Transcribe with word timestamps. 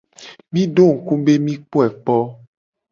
Mi 0.51 0.61
do 0.75 0.85
ngku 0.95 1.13
be 1.25 1.33
mi 1.45 1.53
kpoe 1.67 1.87
kpo. 2.01 2.17